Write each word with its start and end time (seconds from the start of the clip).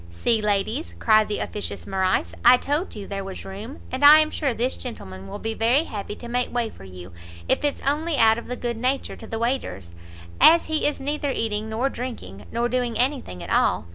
"See, 0.09 0.41
ladies," 0.41 0.95
cried 0.97 1.27
the 1.27 1.37
officious 1.37 1.85
Morrice, 1.85 2.33
"I 2.43 2.57
told 2.57 2.95
you 2.95 3.05
there 3.05 3.23
was 3.23 3.45
room; 3.45 3.81
and 3.91 4.03
I 4.03 4.17
am 4.17 4.31
sure 4.31 4.51
this 4.51 4.75
gentleman 4.75 5.27
will 5.27 5.37
be 5.37 5.53
very 5.53 5.83
happy 5.83 6.15
to 6.15 6.27
make 6.27 6.51
way 6.51 6.71
for 6.71 6.83
you, 6.85 7.11
if 7.47 7.63
it's 7.63 7.83
only 7.85 8.17
out 8.17 8.39
of 8.39 8.47
good 8.61 8.77
nature 8.77 9.15
to 9.15 9.27
the 9.27 9.37
waiters, 9.37 9.93
as 10.39 10.65
he 10.65 10.87
is 10.87 10.99
neither 10.99 11.29
eating 11.29 11.69
nor 11.69 11.87
drinking, 11.87 12.47
nor 12.51 12.67
doing 12.67 12.97
any 12.97 13.21
thing 13.21 13.43
at 13.43 13.51
all. 13.51 13.85